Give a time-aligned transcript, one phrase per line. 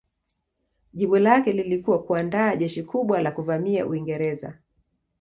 [0.93, 4.57] Jibu lake lilikuwa kuandaa jeshi kubwa la kuvamia Uingereza.